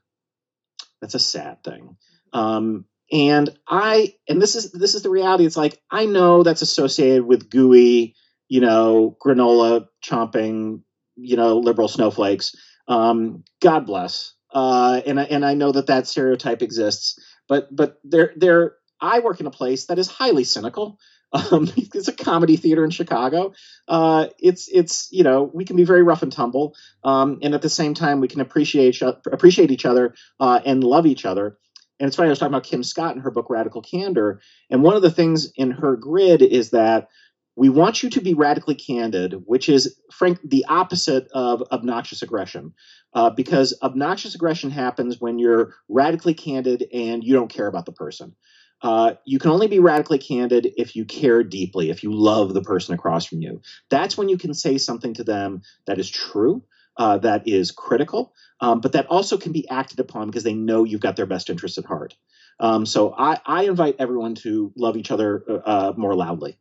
[1.00, 1.96] That's a sad thing.
[2.32, 5.44] Um, and I and this is this is the reality.
[5.44, 8.14] It's like I know that's associated with gooey,
[8.48, 10.82] you know, granola chomping,
[11.16, 12.54] you know, liberal snowflakes.
[12.86, 14.34] Um, God bless.
[14.52, 17.18] Uh, and I, and I know that that stereotype exists,
[17.48, 20.98] but but there there I work in a place that is highly cynical.
[21.32, 23.52] Um, it's a comedy theater in Chicago.
[23.88, 27.62] Uh, it's it's you know we can be very rough and tumble, um, and at
[27.62, 31.58] the same time we can appreciate appreciate each other uh, and love each other.
[31.98, 34.82] And it's funny I was talking about Kim Scott in her book Radical Candor, and
[34.82, 37.08] one of the things in her grid is that
[37.56, 42.72] we want you to be radically candid, which is frank the opposite of obnoxious aggression,
[43.12, 47.92] uh, because obnoxious aggression happens when you're radically candid and you don't care about the
[47.92, 48.34] person.
[48.82, 52.62] Uh, you can only be radically candid if you care deeply, if you love the
[52.62, 53.60] person across from you.
[53.90, 56.64] That's when you can say something to them that is true,
[56.96, 60.84] uh, that is critical, um, but that also can be acted upon because they know
[60.84, 62.16] you've got their best interests at heart.
[62.58, 66.58] Um, so I, I, invite everyone to love each other uh, uh more loudly.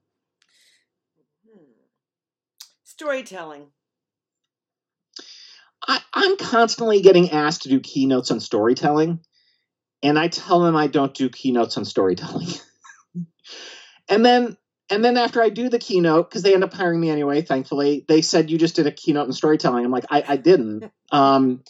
[1.45, 1.63] Hmm.
[2.85, 3.67] Storytelling.
[5.85, 9.19] I, I'm constantly getting asked to do keynotes on storytelling
[10.01, 12.47] and I tell them I don't do keynotes on storytelling.
[14.09, 14.57] and then
[14.89, 18.05] and then after I do the keynote, because they end up hiring me anyway, thankfully,
[18.07, 19.85] they said you just did a keynote in storytelling.
[19.85, 20.91] I'm like, I, I didn't.
[21.11, 21.63] um,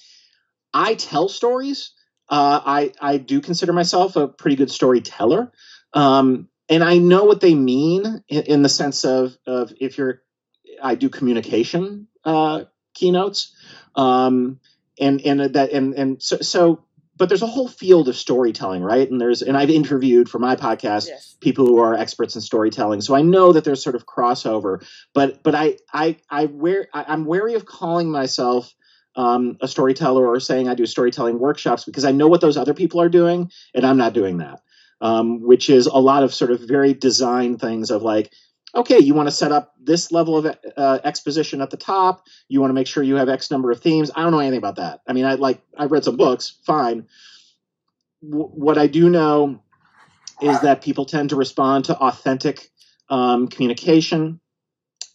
[0.73, 1.91] I tell stories.
[2.29, 5.51] Uh, I I do consider myself a pretty good storyteller,
[5.93, 10.21] um, and I know what they mean in, in, the sense of of if you're,
[10.81, 13.55] I do communication uh, keynotes,
[13.95, 14.59] um,
[14.99, 16.83] and and that and and so so
[17.19, 19.11] but there's a whole field of storytelling, right?
[19.11, 21.35] And there's and I've interviewed for my podcast yes.
[21.41, 24.83] people who are experts in storytelling, so I know that there's sort of crossover.
[25.13, 28.73] But but I I I wear I, am wary of calling myself
[29.17, 32.73] um, a storyteller or saying I do storytelling workshops because I know what those other
[32.73, 34.61] people are doing, and I'm not doing that.
[35.01, 38.33] Um, which is a lot of sort of very design things of like
[38.73, 42.25] okay, you want to set up this level of uh, exposition at the top.
[42.47, 44.11] You want to make sure you have X number of themes.
[44.15, 45.01] I don't know anything about that.
[45.07, 47.07] I mean, I like I've read some books, fine.
[48.23, 49.61] W- what I do know
[50.41, 52.69] is that people tend to respond to authentic
[53.09, 54.39] um, communication.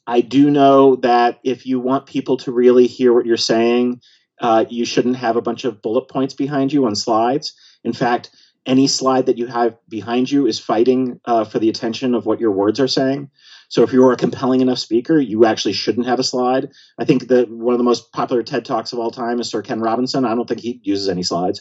[0.07, 4.03] I do know that if you want people to really hear what you're saying,
[4.41, 7.55] uh, you shouldn't have a bunch of bullet points behind you on slides.
[7.85, 8.31] In fact,
[8.67, 12.41] any slide that you have behind you is fighting uh, for the attention of what
[12.41, 13.31] your words are saying.
[13.69, 16.71] So if you're a compelling enough speaker, you actually shouldn't have a slide.
[16.99, 19.63] I think that one of the most popular TED Talks of all time is Sir
[19.63, 20.25] Ken Robinson.
[20.25, 21.61] I don't think he uses any slides.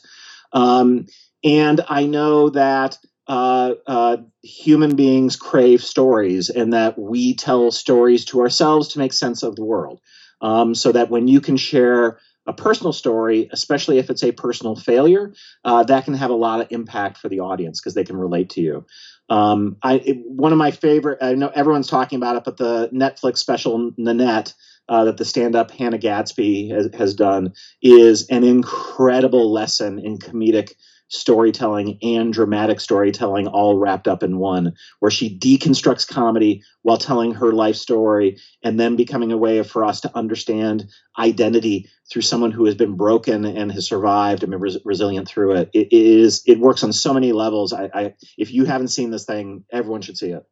[0.52, 1.08] Um,
[1.44, 8.26] and I know that uh, uh, human beings crave stories and that we tell stories
[8.26, 10.00] to ourselves to make sense of the world.
[10.42, 14.76] Um, so that when you can share a personal story, especially if it's a personal
[14.76, 18.18] failure, uh, that can have a lot of impact for the audience because they can
[18.18, 18.86] relate to you.
[19.30, 21.20] Um, I it, one of my favorite.
[21.22, 24.54] I know everyone's talking about it, but the Netflix special Nanette
[24.90, 30.74] uh, that the stand-up Hannah Gadsby has, has, done is an incredible lesson in comedic
[31.14, 37.34] storytelling and dramatic storytelling all wrapped up in one, where she deconstructs comedy while telling
[37.34, 40.86] her life story and then becoming a way for us to understand
[41.18, 45.56] identity through someone who has been broken and has survived and been res- resilient through
[45.56, 45.70] it.
[45.74, 47.74] It is it works on so many levels.
[47.74, 50.44] I, I if you haven't seen this thing, everyone should see it.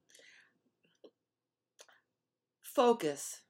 [2.62, 3.42] Focus.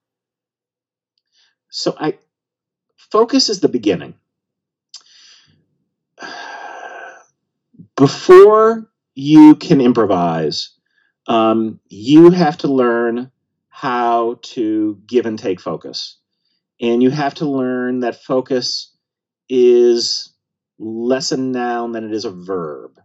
[1.69, 2.17] So I
[2.97, 4.15] focus is the beginning.
[8.01, 10.75] Before you can improvise,
[11.27, 13.31] um, you have to learn
[13.69, 16.17] how to give and take focus.
[16.81, 18.97] And you have to learn that focus
[19.49, 20.33] is
[20.79, 22.99] less a noun than it is a verb.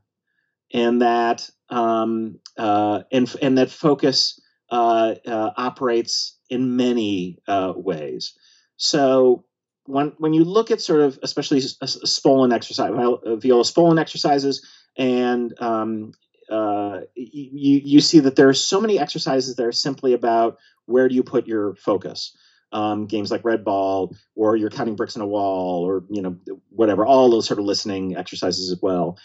[0.72, 8.32] And that um, uh, and, and that focus uh, uh, operates in many uh, ways.
[8.78, 9.44] So
[9.86, 16.12] when when you look at sort of especially Spolin exercise, viola Spolin exercises, and um,
[16.50, 21.08] uh, you you see that there are so many exercises that are simply about where
[21.08, 22.36] do you put your focus.
[22.72, 26.36] Um, games like Red Ball, or you're counting bricks on a wall, or you know
[26.70, 29.18] whatever, all those sort of listening exercises as well.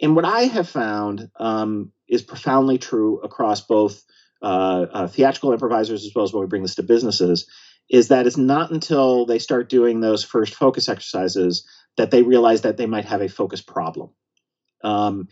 [0.00, 4.04] And what I have found um, is profoundly true across both
[4.40, 7.46] uh, uh, theatrical improvisers as well as when we bring this to businesses
[7.88, 12.62] is that it's not until they start doing those first focus exercises that they realize
[12.62, 14.10] that they might have a focus problem.
[14.84, 15.28] Um,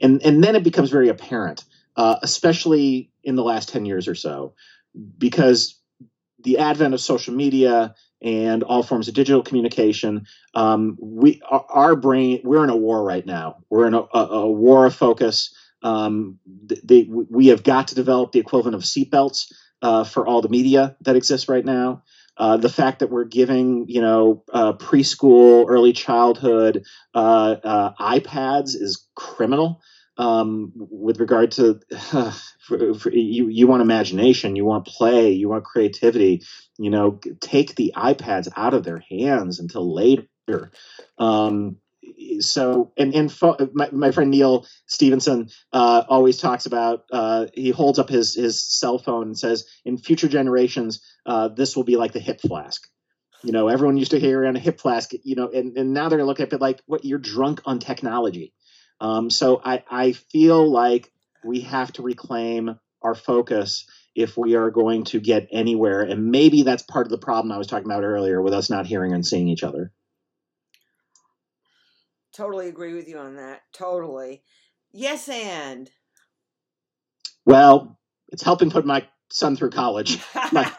[0.00, 1.64] and, and then it becomes very apparent,
[1.96, 4.54] uh, especially in the last 10 years or so,
[5.18, 5.80] because
[6.42, 11.96] the advent of social media and all forms of digital communication, um, we our, our,
[11.96, 13.56] brain we're in a war right now.
[13.70, 15.54] We're in a, a, a war of focus.
[15.82, 19.52] Um, they, we have got to develop the equivalent of seatbelts
[19.84, 22.02] uh, for all the media that exists right now.
[22.38, 28.74] Uh, the fact that we're giving, you know, uh, preschool, early childhood uh, uh iPads
[28.74, 29.82] is criminal.
[30.16, 31.80] Um, with regard to
[32.60, 36.42] for, for, you, you want imagination, you want play, you want creativity.
[36.78, 40.72] You know, take the iPads out of their hands until later.
[41.18, 41.76] Um,
[42.40, 47.70] so and and fo- my, my friend Neil Stevenson uh, always talks about uh, he
[47.70, 51.96] holds up his his cell phone and says in future generations uh, this will be
[51.96, 52.88] like the hip flask.
[53.42, 56.08] You know everyone used to hear around a hip flask you know and, and now
[56.08, 58.52] they're gonna look at it like what you're drunk on technology.
[59.00, 61.10] Um, so I, I feel like
[61.44, 66.62] we have to reclaim our focus if we are going to get anywhere and maybe
[66.62, 69.26] that's part of the problem i was talking about earlier with us not hearing and
[69.26, 69.92] seeing each other
[72.34, 73.62] Totally agree with you on that.
[73.72, 74.42] Totally.
[74.92, 75.88] Yes, and.
[77.46, 80.18] Well, it's helping put my son through college.
[80.52, 80.72] my,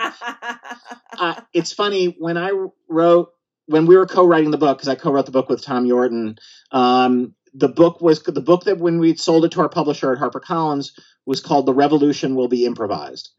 [1.17, 2.51] uh, it's funny when I
[2.89, 3.29] wrote
[3.67, 6.37] when we were co-writing the book because I co-wrote the book with Tom Yorton.
[6.71, 10.19] Um, the book was the book that when we sold it to our publisher at
[10.19, 10.91] HarperCollins
[11.25, 13.29] was called "The Revolution Will Be Improvised."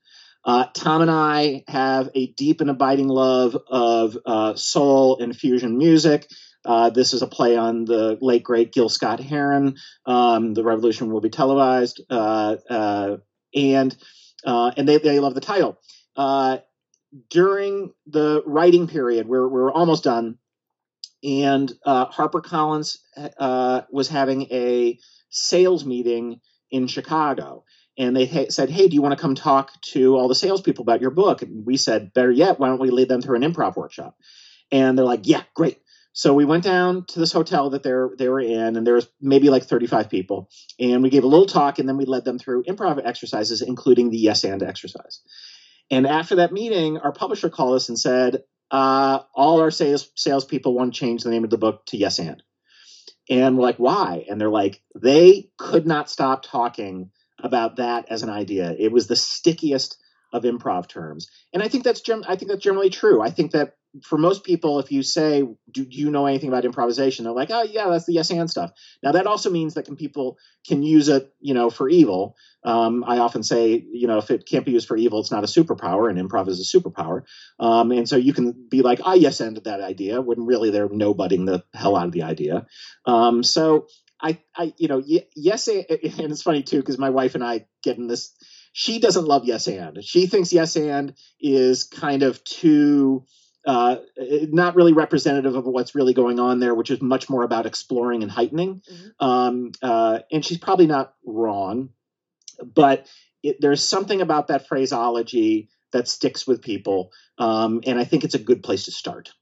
[0.45, 5.77] Uh, Tom and I have a deep and abiding love of uh, soul and fusion
[5.77, 6.29] music.
[6.67, 9.77] Uh, this is a play on the late great Gil Scott Heron.
[10.05, 13.17] Um, the Revolution will be televised, uh, uh,
[13.55, 13.97] and
[14.45, 15.79] uh, and they, they love the title.
[16.17, 16.59] Uh,
[17.31, 20.39] during the writing period, we're we're almost done,
[21.23, 22.99] and uh, HarperCollins
[23.91, 24.99] was having a
[25.31, 27.65] sales meeting in Chicago.
[27.99, 30.83] And they ha- said, "Hey, do you want to come talk to all the salespeople
[30.83, 33.53] about your book?" And we said, "Better yet, why don't we lead them through an
[33.53, 34.19] improv workshop?"
[34.71, 35.79] And they're like, "Yeah, great."
[36.17, 39.07] So we went down to this hotel that they're they were in, and there was
[39.21, 40.49] maybe like 35 people,
[40.81, 44.09] and we gave a little talk, and then we led them through improv exercises, including
[44.09, 45.21] the yes and exercise.
[45.91, 50.73] And after that meeting, our publisher called us and said, uh, all our sales salespeople
[50.73, 52.43] want to change the name of the book to Yes and.
[53.29, 54.25] And we're like, why?
[54.31, 57.11] And they're like, they could not stop talking
[57.43, 58.75] about that as an idea.
[58.79, 59.99] It was the stickiest
[60.33, 63.21] of improv terms, and I think that's I think that's generally true.
[63.21, 67.25] I think that for most people, if you say, do, you know anything about improvisation?
[67.25, 68.73] They're like, oh yeah, that's the yes and stuff.
[69.03, 72.37] Now that also means that can people can use it, you know, for evil.
[72.65, 75.45] Um, I often say, you know, if it can't be used for evil, it's not
[75.45, 77.23] a superpower, and improv is a superpower.
[77.61, 80.89] Um, and so you can be like, I yes ended that idea when really they're
[80.89, 82.67] nobodying the hell out of the idea.
[83.05, 83.87] Um, so
[84.21, 87.99] I, I, you know, yes, and it's funny too because my wife and I get
[87.99, 88.33] in this.
[88.73, 90.05] She doesn't love yes and.
[90.05, 93.25] She thinks yes and is kind of too
[93.67, 97.67] uh, not really representative of what's really going on there, which is much more about
[97.67, 98.81] exploring and heightening.
[98.91, 99.25] Mm-hmm.
[99.27, 101.91] Um, uh, and she's probably not wrong.
[102.75, 103.07] but
[103.43, 108.35] it, there's something about that phraseology that sticks with people, um, and I think it's
[108.35, 109.33] a good place to start.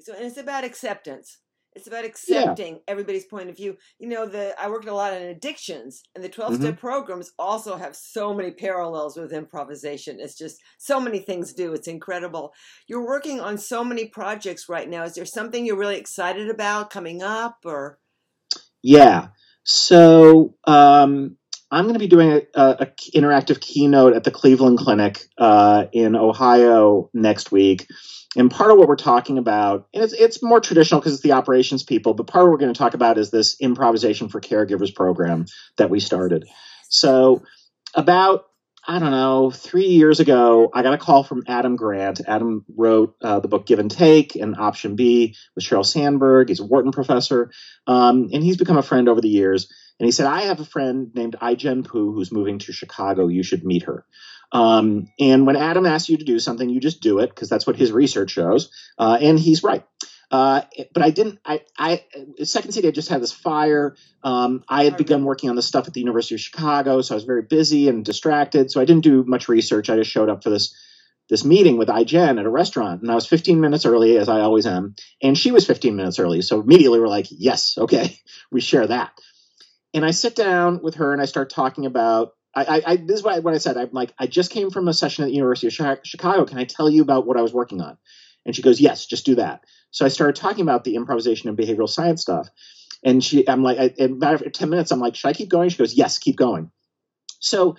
[0.00, 1.38] So, and it's about acceptance.
[1.74, 2.80] It's about accepting yeah.
[2.88, 3.76] everybody's point of view.
[3.98, 6.78] You know, the I worked a lot on addictions, and the 12 step mm-hmm.
[6.78, 10.20] programs also have so many parallels with improvisation.
[10.20, 11.72] It's just so many things do.
[11.72, 12.52] It's incredible.
[12.88, 15.04] You're working on so many projects right now.
[15.04, 17.98] Is there something you're really excited about coming up or?
[18.82, 19.28] Yeah.
[19.64, 21.36] So, um,
[21.72, 25.86] I'm going to be doing a, a, a, interactive keynote at the Cleveland Clinic uh,
[25.92, 27.88] in Ohio next week.
[28.36, 31.32] And part of what we're talking about, and it's, it's more traditional because it's the
[31.32, 34.38] operations people, but part of what we're going to talk about is this improvisation for
[34.38, 35.46] caregivers program
[35.78, 36.46] that we started.
[36.90, 37.42] So,
[37.94, 38.44] about,
[38.86, 42.20] I don't know, three years ago, I got a call from Adam Grant.
[42.26, 46.48] Adam wrote uh, the book Give and Take and Option B with Sheryl Sandberg.
[46.48, 47.50] He's a Wharton professor,
[47.86, 49.72] um, and he's become a friend over the years.
[50.02, 53.28] And he said, I have a friend named Ai-jen Poo who's moving to Chicago.
[53.28, 54.04] You should meet her.
[54.50, 57.68] Um, and when Adam asks you to do something, you just do it because that's
[57.68, 58.72] what his research shows.
[58.98, 59.84] Uh, and he's right.
[60.28, 60.62] Uh,
[60.92, 61.38] but I didn't.
[61.44, 62.04] I, I
[62.42, 62.88] Second City.
[62.88, 63.94] I just had this fire.
[64.24, 67.16] Um, I had begun working on the stuff at the University of Chicago, so I
[67.16, 68.72] was very busy and distracted.
[68.72, 69.88] So I didn't do much research.
[69.88, 70.74] I just showed up for this
[71.28, 74.40] this meeting with Ai-jen at a restaurant, and I was 15 minutes early, as I
[74.40, 76.42] always am, and she was 15 minutes early.
[76.42, 78.18] So immediately we're like, yes, okay,
[78.50, 79.12] we share that.
[79.94, 83.22] And I sit down with her and I start talking about I, I, this is
[83.22, 83.78] what I, what I said.
[83.78, 86.44] I'm like, I just came from a session at the University of Chicago.
[86.44, 87.96] Can I tell you about what I was working on?
[88.44, 89.64] And she goes, Yes, just do that.
[89.90, 92.48] So I started talking about the improvisation and behavioral science stuff.
[93.02, 95.70] And she, I'm like, I, in about 10 minutes, I'm like, Should I keep going?
[95.70, 96.70] She goes, Yes, keep going.
[97.40, 97.76] So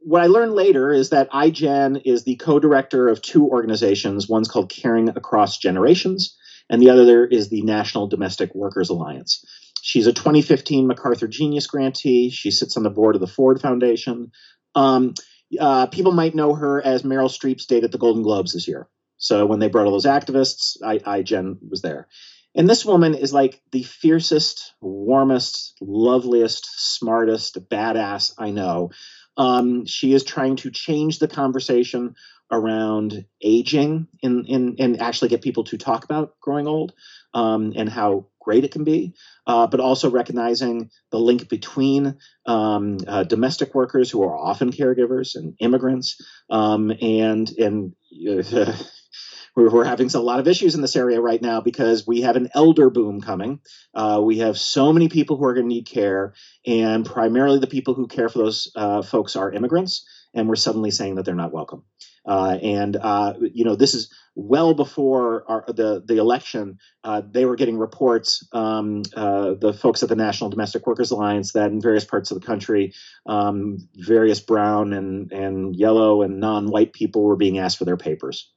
[0.00, 4.28] what I learned later is that Ai-jen is the co-director of two organizations.
[4.28, 6.36] One's called Caring Across Generations,
[6.68, 9.44] and the other is the National Domestic Workers Alliance.
[9.82, 12.30] She's a 2015 MacArthur Genius grantee.
[12.30, 14.32] She sits on the board of the Ford Foundation.
[14.74, 15.14] Um,
[15.58, 18.88] uh, people might know her as Meryl Streep's date at the Golden Globes this year.
[19.18, 22.08] So when they brought all those activists, I, Ai-jen was there.
[22.54, 28.90] And this woman is like the fiercest, warmest, loveliest, smartest, badass I know.
[29.36, 32.16] Um, she is trying to change the conversation
[32.50, 36.92] around aging and, and, and actually get people to talk about growing old
[37.34, 39.14] um, and how great it can be,
[39.46, 45.36] uh, but also recognizing the link between um, uh, domestic workers who are often caregivers
[45.36, 47.94] and immigrants, um, and and
[48.28, 48.72] uh,
[49.56, 52.36] we're, we're, having a lot of issues in this area right now because we have
[52.36, 53.60] an elder boom coming.
[53.94, 56.34] Uh, we have so many people who are going to need care,
[56.66, 60.90] and primarily the people who care for those uh, folks are immigrants, and we're suddenly
[60.90, 61.84] saying that they're not welcome.
[62.26, 66.78] Uh, and uh, you know this is well before our, the the election.
[67.02, 71.52] Uh, they were getting reports, um, uh, the folks at the National Domestic Workers Alliance,
[71.52, 72.92] that in various parts of the country,
[73.26, 78.52] um, various brown and and yellow and non-white people were being asked for their papers.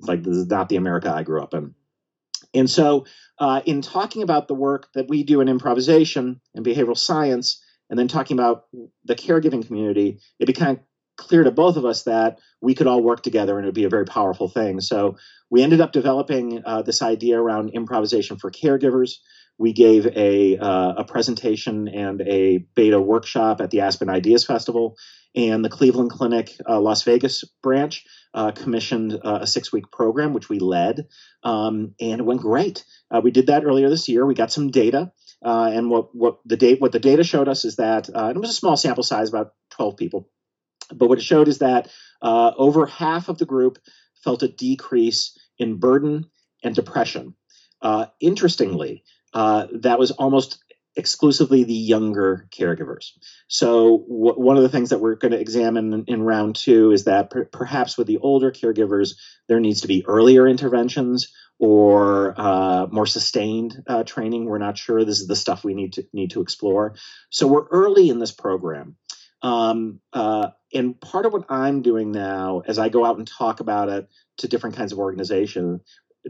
[0.00, 1.74] It's Like this is not the America I grew up in.
[2.54, 3.06] And so,
[3.38, 7.98] uh, in talking about the work that we do in improvisation and behavioral science, and
[7.98, 8.64] then talking about
[9.04, 10.80] the caregiving community, it became
[11.16, 13.84] clear to both of us that we could all work together and it would be
[13.84, 14.80] a very powerful thing.
[14.80, 15.16] So
[15.50, 19.16] we ended up developing uh, this idea around improvisation for caregivers.
[19.58, 24.96] We gave a, uh, a presentation and a beta workshop at the Aspen Ideas Festival,
[25.36, 30.32] and the Cleveland Clinic uh, Las Vegas branch uh, commissioned uh, a six week program,
[30.32, 31.06] which we led,
[31.44, 32.84] um, and it went great.
[33.10, 34.26] Uh, we did that earlier this year.
[34.26, 35.12] We got some data.
[35.42, 38.54] and what, what the date what the data showed us is that it was a
[38.54, 40.28] small sample size, about 12 people,
[40.92, 41.88] but what it showed is that
[42.22, 43.78] uh, over half of the group
[44.22, 46.26] felt a decrease in burden
[46.62, 47.34] and depression.
[47.82, 50.64] Uh, interestingly, uh, that was almost
[50.96, 53.10] exclusively the younger caregivers.
[53.48, 56.92] So, w- one of the things that we're going to examine in, in, round two
[56.92, 59.14] is that per- perhaps with the older caregivers,
[59.48, 64.44] there needs to be earlier interventions or uh, more sustained uh, training.
[64.44, 65.04] We're not sure.
[65.04, 66.94] This is the stuff we need to need to explore.
[67.30, 68.96] So, we're early in this program.
[69.44, 73.60] Um, uh, and part of what I'm doing now, as I go out and talk
[73.60, 75.80] about it to different kinds of organization,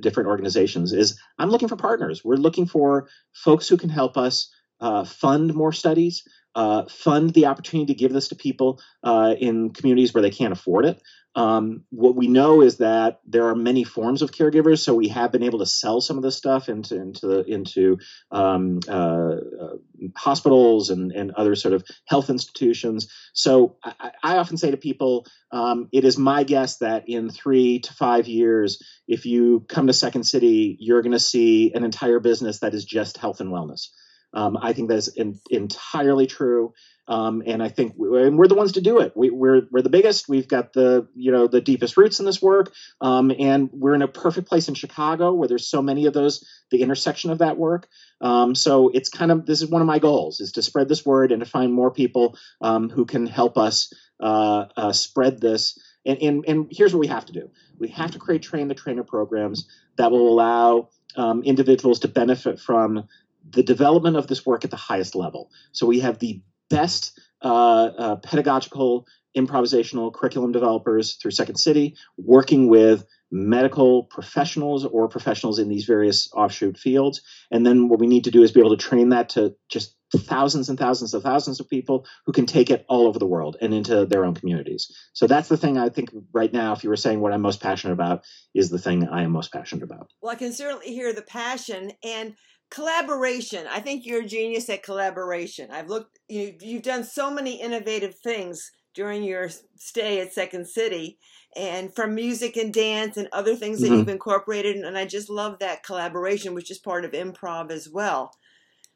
[0.01, 2.25] different organizations, is I'm looking for partners.
[2.25, 6.25] We're looking for folks who can help us uh, fund more studies,
[6.55, 10.53] uh, fund the opportunity to give this to people uh, in communities where they can't
[10.53, 11.01] afford it,
[11.37, 15.33] um, what we know is that there are many forms of caregivers, so we have
[15.33, 17.99] been able to sell some of this stuff into into into
[18.31, 19.77] um, uh, uh,
[20.15, 23.13] hospitals and, and other sort of health institutions.
[23.33, 27.81] So I, I often say to people, um, it is my guess that in three
[27.81, 32.21] to five years, if you come to Second City, you're going to see an entire
[32.21, 33.89] business that is just health and wellness.
[34.35, 36.75] Um, I think that's in, entirely true.
[37.07, 39.13] Um, and I think we, we're the ones to do it.
[39.15, 40.29] We, are we're, we're the biggest.
[40.29, 44.03] We've got the you know the deepest roots in this work, um, and we're in
[44.03, 47.59] a perfect place in Chicago where there's so many of those the intersection of that
[47.59, 47.89] work.
[48.23, 51.05] Um, so it's kind of this is one of my goals is to spread this
[51.05, 55.79] word and to find more people um, who can help us uh, uh, spread this.
[56.07, 58.75] And, and and here's what we have to do: we have to create train the
[58.75, 63.09] trainer programs that will allow um, individuals to benefit from
[63.49, 65.51] the development of this work at the highest level.
[65.73, 72.69] So we have the best uh, uh, pedagogical improvisational curriculum developers through Second City, working
[72.69, 77.21] with medical professionals or professionals in these various offshoot fields.
[77.51, 79.97] And then what we need to do is be able to train that to just
[80.17, 83.57] thousands and thousands of thousands of people who can take it all over the world
[83.61, 84.95] and into their own communities.
[85.13, 87.61] So that's the thing I think right now, if you were saying what I'm most
[87.61, 88.23] passionate about,
[88.55, 90.11] is the thing I am most passionate about.
[90.23, 92.35] Well, I can certainly hear the passion and
[92.75, 93.67] collaboration.
[93.71, 95.71] I think you're a genius at collaboration.
[95.71, 101.19] I've looked, you, you've done so many innovative things during your stay at Second City,
[101.57, 103.99] and from music and dance and other things that mm-hmm.
[103.99, 104.77] you've incorporated.
[104.77, 108.33] And I just love that collaboration, which is part of improv as well.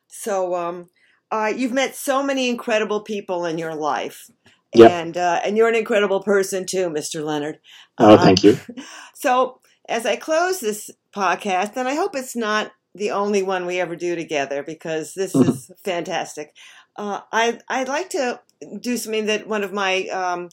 [0.08, 0.90] So, um,
[1.30, 4.28] uh, you've met so many incredible people in your life.
[4.74, 4.90] Yep.
[4.90, 7.24] And uh, and you're an incredible person too, Mr.
[7.24, 7.58] Leonard.
[7.98, 8.58] Oh, um, thank you.
[9.14, 13.80] So as I close this podcast, and I hope it's not the only one we
[13.80, 15.50] ever do together because this mm-hmm.
[15.50, 16.54] is fantastic.
[16.96, 18.40] Uh, I I'd like to
[18.80, 20.50] do something that one of my um,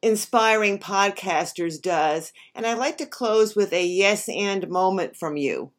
[0.00, 5.70] inspiring podcasters does, and I'd like to close with a yes and moment from you.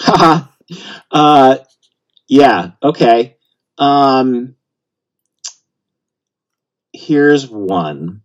[0.06, 1.58] uh,
[2.28, 2.70] yeah.
[2.82, 3.36] Okay.
[3.76, 4.54] Um,
[6.92, 8.22] here's one.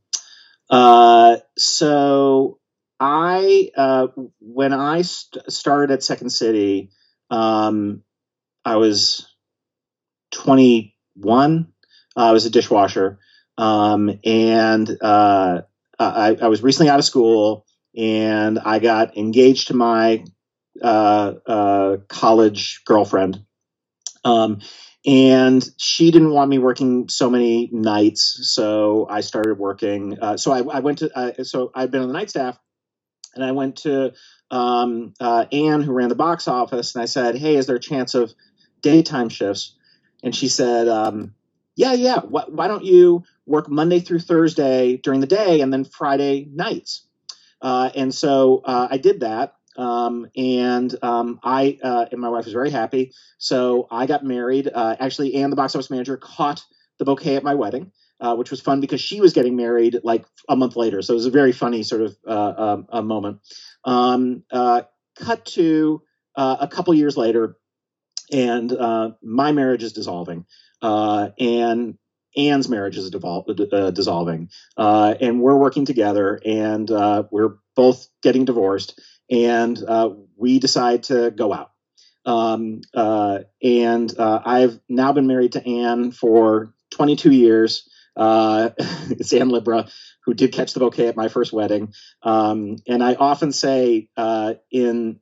[0.70, 2.60] Uh, so
[3.00, 4.08] I uh,
[4.40, 6.92] when I st- started at Second City,
[7.30, 8.04] um,
[8.64, 9.28] I was
[10.32, 11.68] 21.
[12.18, 13.20] Uh, I was a dishwasher,
[13.58, 15.62] um, and uh,
[16.00, 17.66] I, I, was recently out of school,
[17.96, 20.24] and I got engaged to my
[20.82, 23.46] uh, uh college girlfriend.
[24.24, 24.60] Um,
[25.06, 30.18] and she didn't want me working so many nights, so I started working.
[30.20, 32.58] Uh, so I, I, went to uh, so I'd been on the night staff,
[33.36, 34.14] and I went to
[34.52, 37.80] um, uh, Anne, who ran the box office, and I said, "Hey, is there a
[37.80, 38.34] chance of
[38.82, 39.76] daytime shifts?"
[40.24, 41.34] And she said, um,
[41.76, 42.20] "Yeah, yeah.
[42.20, 47.06] Why, why, don't you work Monday through Thursday during the day, and then Friday nights?"
[47.62, 49.56] Uh, and so uh, I did that.
[49.78, 53.12] Um, and um, I uh, and my wife was very happy.
[53.38, 54.70] So I got married.
[54.74, 56.64] Uh, actually, Anne, the box office manager, caught
[56.98, 60.26] the bouquet at my wedding uh, which was fun because she was getting married like
[60.48, 61.02] a month later.
[61.02, 63.40] So it was a very funny sort of uh, um, moment.
[63.84, 64.84] Um, uh,
[65.20, 66.02] cut to
[66.36, 67.58] uh, a couple years later,
[68.32, 70.46] and uh, my marriage is dissolving,
[70.82, 71.98] uh, and
[72.38, 76.90] Anne's marriage is devol- dissolving, and we're working together, and
[77.32, 79.00] we're both getting divorced,
[79.30, 79.78] and
[80.36, 81.72] we decide to go out.
[82.26, 88.70] Um, and I've now been married to Anne for 22 years uh,
[89.34, 89.88] Anne Libera,
[90.26, 91.94] who did catch the bouquet at my first wedding.
[92.24, 95.20] Um, and I often say uh, in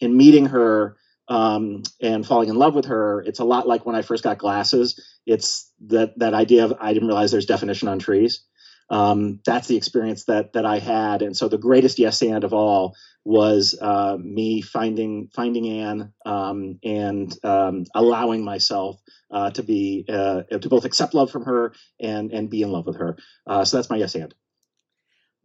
[0.00, 0.96] in meeting her
[1.28, 4.38] um, and falling in love with her, it's a lot like when I first got
[4.38, 5.00] glasses.
[5.26, 8.44] It's that that idea of I didn't realize there's definition on trees.
[8.90, 12.52] Um, that's the experience that that I had, and so the greatest yes and of
[12.52, 20.04] all was uh, me finding finding Anne um, and um, allowing myself uh, to be
[20.08, 23.16] uh, to both accept love from her and and be in love with her.
[23.46, 24.34] Uh, so that's my yes and.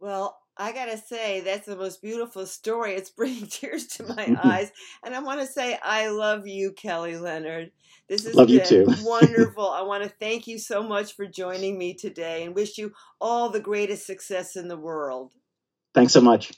[0.00, 2.94] Well, I gotta say that's the most beautiful story.
[2.94, 4.70] It's bringing tears to my eyes,
[5.04, 7.72] and I want to say I love you, Kelly Leonard.
[8.08, 9.68] This love been wonderful.
[9.68, 13.48] I want to thank you so much for joining me today, and wish you all
[13.48, 15.32] the greatest success in the world.
[15.94, 16.52] Thanks so much.